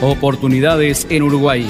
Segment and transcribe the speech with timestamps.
[0.00, 1.66] Oportunidades en Uruguay.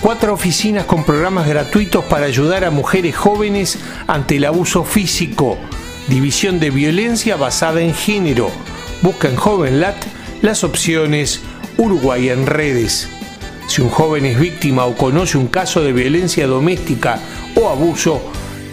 [0.00, 3.78] Cuatro oficinas con programas gratuitos para ayudar a mujeres jóvenes
[4.08, 5.56] ante el abuso físico.
[6.08, 8.50] División de violencia basada en género.
[9.02, 9.94] Busca en JovenLat
[10.42, 11.42] las opciones
[11.76, 13.08] Uruguay en redes.
[13.68, 17.20] Si un joven es víctima o conoce un caso de violencia doméstica
[17.54, 18.20] o abuso,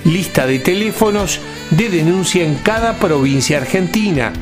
[0.05, 4.33] lista de teléfonos de denuncia en cada provincia argentina.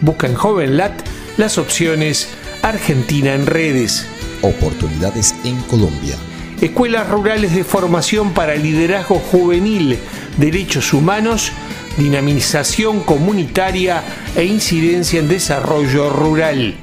[0.00, 1.00] Busca en JovenLat
[1.36, 2.28] las opciones
[2.62, 4.06] Argentina en redes.
[4.42, 6.16] Oportunidades en Colombia.
[6.60, 9.98] Escuelas rurales de formación para liderazgo juvenil,
[10.36, 11.52] derechos humanos,
[11.96, 14.02] dinamización comunitaria
[14.36, 16.74] e incidencia en desarrollo rural.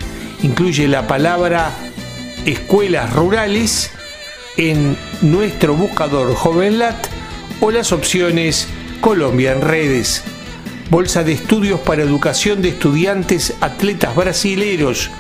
[0.42, 1.72] Incluye la palabra
[2.46, 3.92] escuelas rurales
[4.58, 7.08] en nuestro buscador JovenLat
[7.62, 8.68] o las opciones
[9.02, 10.24] Colombia en redes.
[10.90, 15.12] Bolsa de estudios para educación de estudiantes atletas brasileros.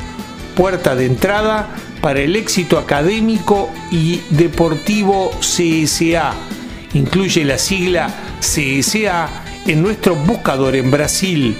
[0.57, 1.69] Puerta de entrada
[2.01, 6.33] para el éxito académico y deportivo CSA.
[6.95, 9.29] Incluye la sigla CSA
[9.67, 11.55] en nuestro buscador en Brasil.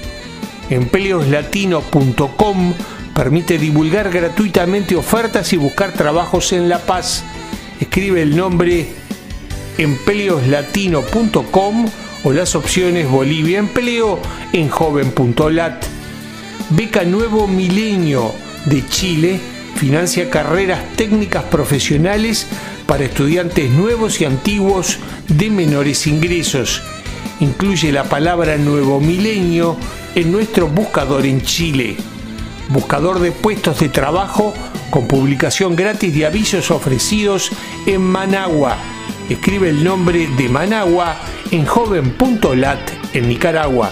[0.72, 2.74] Empleoslatino.com
[3.14, 7.24] permite divulgar gratuitamente ofertas y buscar trabajos en La Paz.
[7.80, 8.88] Escribe el nombre
[9.78, 11.86] empleoslatino.com
[12.24, 14.20] o las opciones Bolivia Empleo
[14.54, 15.86] en joven.lat.
[16.72, 19.40] Beca Nuevo Milenio de Chile
[19.78, 22.48] financia carreras técnicas profesionales
[22.88, 26.82] para estudiantes nuevos y antiguos de menores ingresos.
[27.40, 29.78] Incluye la palabra Nuevo Milenio
[30.16, 31.96] en nuestro buscador en Chile.
[32.70, 34.54] Buscador de puestos de trabajo
[34.90, 37.52] con publicación gratis de avisos ofrecidos
[37.86, 38.78] en Managua.
[39.30, 41.18] Escribe el nombre de Managua
[41.52, 42.80] en joven.lat
[43.14, 43.92] en Nicaragua.